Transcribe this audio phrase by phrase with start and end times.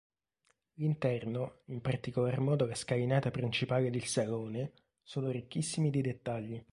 [0.77, 4.71] L'interno, in particolar modo la scalinata principale ed il salone,
[5.03, 6.65] sono ricchissimi di dettagli.